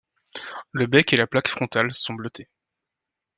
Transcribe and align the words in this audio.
Le 0.71 0.87
bec 0.87 1.13
et 1.13 1.15
la 1.15 1.27
plaque 1.27 1.47
frontale 1.47 1.93
sont 1.93 2.15
bleutés. 2.15 2.49